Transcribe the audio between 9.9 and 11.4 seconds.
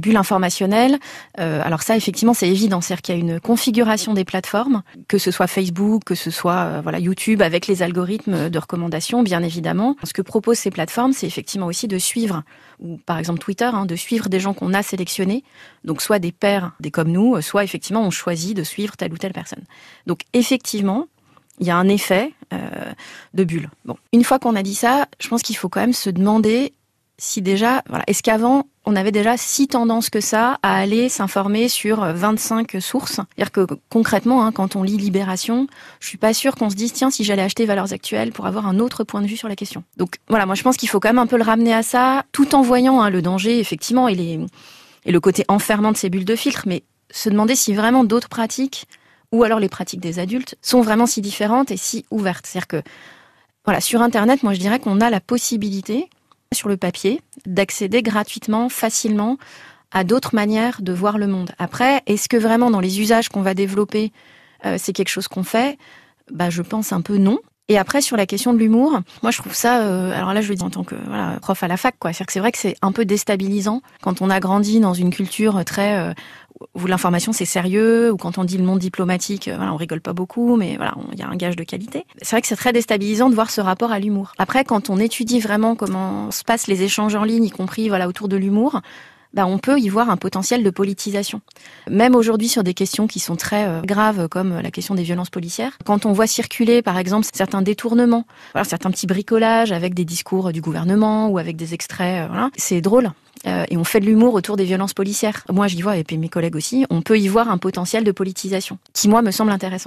Ce que proposent ces plateformes, c'est